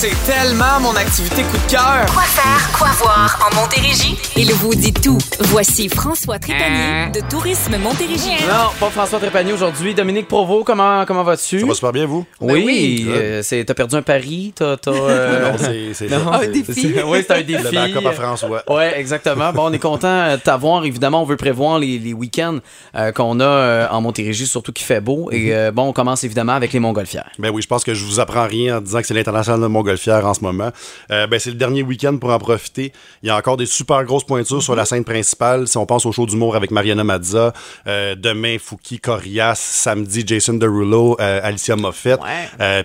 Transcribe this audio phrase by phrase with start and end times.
[0.00, 2.06] C'est tellement mon activité coup de cœur.
[2.10, 4.16] Quoi faire, quoi voir en Montérégie?
[4.34, 5.18] Il vous dit tout.
[5.40, 8.30] Voici François Trépanier de Tourisme Montérégie.
[8.48, 9.94] Non, pas François Trépanier aujourd'hui.
[9.94, 11.60] Dominique Provo, comment, comment vas-tu?
[11.60, 12.24] Ça va super bien, vous?
[12.40, 13.06] Oui, oui.
[13.08, 14.78] euh, c'est- t'as perdu un pari, t'as...
[14.78, 16.38] t'as, euh, Non, c'est c'est non, ça.
[16.40, 16.72] c'est- défi.
[16.94, 17.74] c'est- Oui, c'est un Le défi.
[17.74, 18.62] backup à François.
[18.72, 19.52] Ouais, exactement.
[19.52, 20.86] Bon, on est content de t'avoir.
[20.86, 22.60] Évidemment, on veut prévoir les, les week-ends
[22.96, 25.28] euh, qu'on a euh, en Montérégie, surtout qu'il fait beau.
[25.30, 27.28] Et euh, bon, on commence évidemment avec les Montgolfières.
[27.38, 29.66] Ben oui, je pense que je vous apprends rien en disant que c'est l'international de
[29.66, 30.70] Montgolfière en ce moment.
[31.10, 32.92] Euh, ben c'est le dernier week-end pour en profiter.
[33.22, 35.68] Il y a encore des super grosses pointures sur la scène principale.
[35.68, 37.52] Si on pense au show d'humour avec Mariana Mazza,
[37.86, 42.20] euh, demain Fouki Corias, samedi Jason Derulo, euh, Alicia Moffett.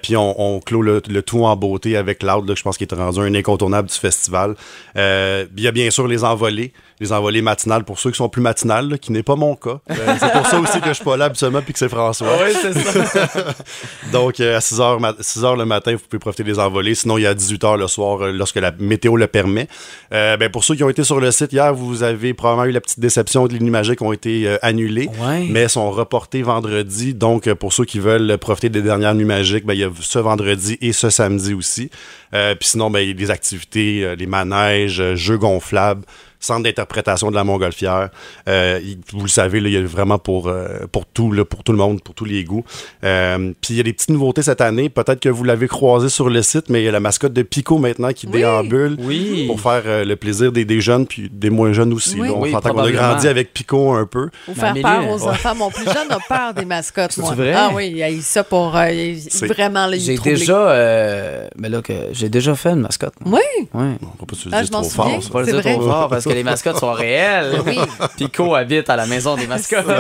[0.02, 2.88] Puis on, on clôt le, le tout en beauté avec Loud, là, je pense qu'il
[2.90, 4.56] est rendu un incontournable du festival.
[4.96, 8.42] Il y a bien sûr les envolées, les envolées matinales pour ceux qui sont plus
[8.42, 9.80] matinales, là, qui n'est pas mon cas.
[9.90, 12.28] Euh, c'est pour ça aussi que je suis pas là habituellement puis que c'est François.
[12.42, 13.54] Oui, c'est ça.
[14.12, 16.95] Donc, euh, à 6 h, 6 heures le matin, vous pouvez profiter des envolées.
[16.96, 19.68] Sinon, il y a 18 h le soir, euh, lorsque la météo le permet.
[20.14, 22.72] Euh, ben, pour ceux qui ont été sur le site hier, vous avez probablement eu
[22.72, 25.46] la petite déception de l'Unimagique qui ont été euh, annulées, Ouais.
[25.50, 27.14] mais sont reportées vendredi.
[27.14, 29.90] Donc, euh, pour ceux qui veulent profiter des dernières Nuits Magiques, ben, il y a
[30.00, 31.90] ce vendredi et ce samedi aussi.
[32.34, 36.04] Euh, Puis sinon, ben, il y a des activités, les manèges, jeux gonflables
[36.40, 38.10] centre d'interprétation de la Montgolfière.
[38.48, 38.80] Euh,
[39.14, 41.72] vous le savez, là, il y a vraiment pour, euh, pour tout, là, pour tout
[41.72, 42.64] le monde, pour tous les goûts.
[43.04, 44.90] Euh, Puis il y a des petites nouveautés cette année.
[44.90, 47.42] Peut-être que vous l'avez croisé sur le site, mais il y a la mascotte de
[47.42, 49.46] Pico maintenant qui déambule Oui.
[49.48, 52.20] pour faire euh, le plaisir des, des jeunes puis des moins jeunes aussi.
[52.20, 52.28] Oui.
[52.28, 52.34] là.
[52.36, 54.30] On Oui, s'entend qu'on a grandi avec Pico un peu.
[54.48, 55.56] Ou faire Amélie, peur aux enfants.
[55.56, 57.34] Mon plus jeune a peur des mascottes, moi.
[57.34, 57.54] vrai?
[57.56, 58.76] Ah oui, il a eu ça pour...
[58.76, 59.14] euh,
[59.48, 60.70] vraiment, est J'ai déjà...
[60.70, 63.14] euh, mais là, que j'ai déjà fait une mascotte.
[63.24, 63.40] moi.
[63.40, 63.96] Oui, Ouais.
[64.02, 65.10] On va pas se le Ah, dire m'en trop fort.
[65.22, 65.74] C'est dire vrai.
[65.74, 67.54] trop fort parce que les mascottes sont réelles.
[67.66, 67.80] Oui.
[68.18, 69.86] Pico habite à la maison des mascottes.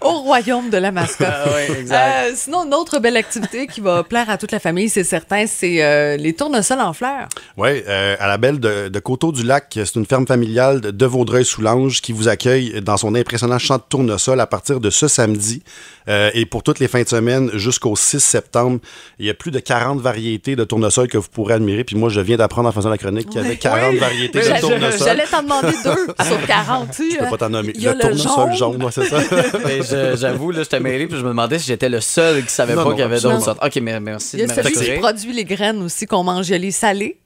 [0.00, 1.26] au royaume de la mascotte.
[1.30, 2.28] Ah exact.
[2.28, 5.46] Euh, sinon, une autre belle activité qui va plaire à toute la famille, c'est certain,
[5.46, 7.28] c'est euh, les tournesols en fleurs.
[7.56, 12.00] Oui, euh, à la belle de, de Coteau-du-Lac, c'est une ferme familiale de, de Vaudreuil-Soulanges
[12.00, 15.62] qui vous accueille dans son impressionnant champ de tournesol à partir de ce samedi.
[16.08, 18.78] Euh, et pour toutes les fins de semaine jusqu'au 6 septembre,
[19.18, 21.84] il y a plus de 40 variétés de tournesols que vous pourrez admirer.
[21.84, 24.40] Puis moi, je viens d'apprendre en faisant la chronique qu'il y avait 40 variétés de
[24.40, 26.90] J'allais- t'en demander deux sur 40.
[26.94, 27.72] Tu Je peux pas t'en nommer.
[27.74, 28.80] Il y a Le le tournesol jaune.
[28.80, 29.18] jaune, c'est ça.
[30.16, 32.84] J'avoue, là, j'étais mêlé puis je me demandais si j'étais le seul qui savait Non,
[32.84, 33.58] pas qu'il y avait d'autres sortes.
[33.64, 36.48] Ok, mais merci Il y a celui qui produit les graines aussi qu'on mange.
[36.48, 37.18] Il y a les salés.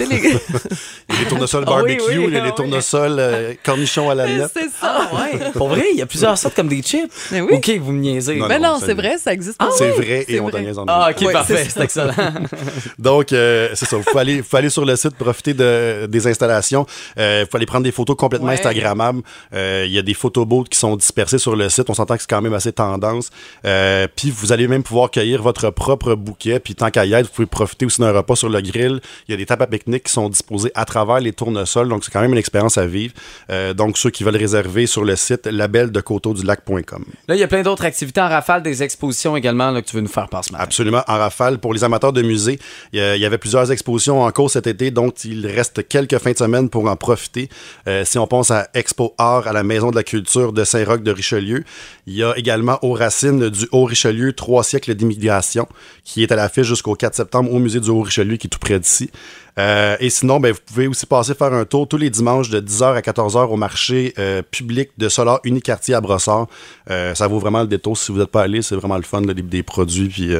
[0.00, 0.06] Les...
[1.10, 2.56] Il y a les tournesols Ah oui, barbecue, oui, il y a ah les oui.
[2.56, 4.50] tournesols euh, cornichons à la nette.
[4.52, 5.08] c'est ça.
[5.12, 5.52] Ouais.
[5.52, 7.12] Pour vrai, il y a plusieurs sortes comme des chips.
[7.30, 7.54] Mais oui.
[7.54, 8.34] Ok, vous me niaisez.
[8.36, 9.56] Non, Mais non, ça- c'est vrai, ça existe.
[9.60, 9.72] Ah pas.
[9.78, 12.12] C'est vrai et on t'en niaise en Ah, ok, parfait, c'est excellent.
[12.98, 13.96] Donc, euh, c'est ça.
[13.96, 16.86] Vous pouvez, aller, vous pouvez aller sur le site, profiter de, des installations.
[17.18, 18.54] Euh, vous pouvez aller prendre des photos complètement Ouais.
[18.54, 19.22] Instagrammables.
[19.54, 21.88] Euh, Il y a des photoboats qui sont dispersés sur le site.
[21.88, 23.30] On s'entend que c'est quand même assez tendance.
[23.64, 26.58] Euh, puis, vous allez même pouvoir cueillir votre propre bouquet.
[26.58, 29.00] Puis, tant qu'à y être, vous pouvez profiter aussi d'un repas sur le grill.
[29.28, 31.88] Il y a des tables à qui sont disposées à travers les tournesols.
[31.88, 33.14] Donc, c'est quand même une expérience à vivre.
[33.50, 37.04] Euh, donc, ceux qui veulent réserver sur le site labeldecoteaudulac.com.
[37.28, 39.96] Là, il y a plein d'autres activités en rafale, des expositions également là, que tu
[39.96, 40.50] veux nous faire passer.
[40.58, 41.58] Absolument, en rafale.
[41.58, 42.58] Pour les amateurs de musée,
[42.92, 45.86] il y a- il y avait plusieurs expositions en cours cet été, donc il reste
[45.88, 47.48] quelques fins de semaine pour en profiter.
[47.88, 51.02] Euh, si on pense à Expo Art à la Maison de la Culture de Saint-Roch
[51.02, 51.64] de Richelieu,
[52.06, 55.66] il y a également aux racines du Haut-Richelieu, trois siècles d'immigration,
[56.04, 58.78] qui est à l'affiche jusqu'au 4 septembre au musée du Haut-Richelieu, qui est tout près
[58.78, 59.10] d'ici.
[59.58, 62.60] Euh, et sinon, ben, vous pouvez aussi passer faire un tour tous les dimanches de
[62.60, 66.46] 10h à 14h au marché euh, public de Solar Unicartier à Brossard.
[66.90, 68.62] Euh, ça vaut vraiment le détour si vous n'êtes pas allé.
[68.62, 70.08] C'est vraiment le fun, là, des, des produits.
[70.08, 70.30] Puis,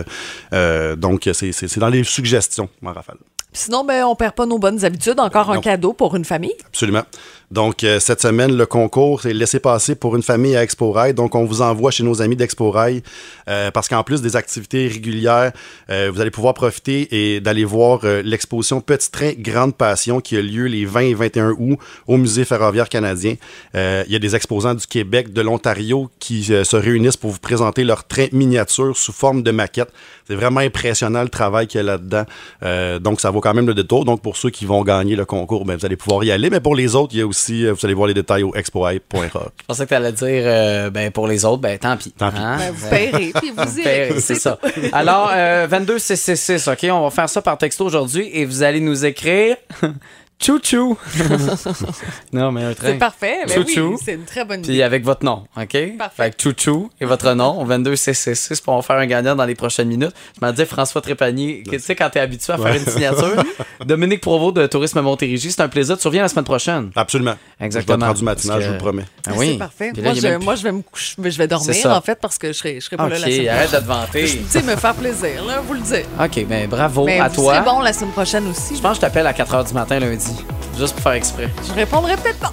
[0.97, 3.19] donc, c'est- dans les suggestions, en rafale.
[3.57, 5.21] Sinon, ben, on perd pas nos bonnes habitudes.
[5.21, 6.55] Encore un cadeau pour une famille.
[6.67, 7.05] Absolument.
[7.55, 11.15] Donc, euh, cette semaine, le concours, c'est laissé passer pour une famille à Expo Rail.
[11.15, 13.01] Donc, on vous envoie chez nos amis d'Expo Rail
[13.49, 15.53] euh, parce qu'en plus des activités régulières,
[15.89, 20.37] euh, vous allez pouvoir profiter et d'aller voir euh, l'exposition Petit Train Grande Passion qui
[20.37, 21.79] a lieu les 20 et 21 août
[22.09, 23.37] au Musée ferroviaire canadien.
[23.77, 27.31] Euh, Il y a des exposants du Québec, de l'Ontario qui euh, se réunissent pour
[27.31, 29.93] vous présenter leurs trains miniatures sous forme de maquette.
[30.27, 32.25] C'est vraiment impressionnant le travail qu'il y a là-dedans.
[33.01, 34.07] Donc, ça vaut quand même le détour.
[34.07, 36.49] Donc, pour ceux qui vont gagner le concours, ben, vous allez pouvoir y aller.
[36.49, 38.55] Mais pour les autres, il y a aussi euh, vous allez voir les détails au
[38.55, 39.53] expohype.rock.
[39.61, 42.13] Je pensais que tu allais dire, euh, ben, pour les autres, ben, tant pis.
[42.13, 42.39] Tant pis.
[42.39, 42.57] Hein?
[42.59, 44.21] Ben, vous paierez, puis vous irez.
[44.21, 44.59] C'est ça.
[44.93, 46.87] Alors, euh, 22666, OK?
[46.91, 49.57] On va faire ça par texto aujourd'hui et vous allez nous écrire.
[50.43, 50.99] Chou-chou.
[52.33, 52.89] non, mais un train.
[52.89, 53.37] C'est parfait.
[53.47, 53.93] Ben Chou-chou.
[53.93, 54.69] oui, c'est une très bonne idée.
[54.73, 55.97] Puis avec votre nom, OK?
[55.99, 56.23] Parfait.
[56.25, 59.55] Fait que chouchou et votre nom, au 22666, pour en faire un gagnant dans les
[59.55, 60.13] prochaines minutes.
[60.39, 63.43] Je m'en dis François Trépanier, que tu sais, quand t'es habitué à faire une signature.
[63.87, 65.97] Dominique Provost de Tourisme Montérégie, c'est un plaisir.
[65.97, 66.91] Tu reviens la semaine prochaine.
[66.95, 67.37] Absolument.
[67.61, 67.95] Exactement.
[67.95, 69.05] Je vais prendre du matinal, Parce je que- vous le promets.
[69.27, 69.49] Ah oui.
[69.53, 69.93] C'est parfait.
[69.97, 72.01] Là, Moi je, même- moi, je vais me coucher, mais je vais C'est dormir, en
[72.03, 74.25] fait, parce que je serai, je serai pas là la semaine arrête de te vanter.
[74.25, 76.05] Tu sais, me faire plaisir, là, vous le dire.
[76.21, 77.55] OK, ben bravo Mais à vous toi.
[77.55, 78.77] serez bon la semaine prochaine aussi.
[78.77, 80.24] Je pense que je t'appelle à 4 h du matin lundi.
[80.79, 81.51] Juste pour faire exprès.
[81.69, 82.53] Je répondrai peut-être pas.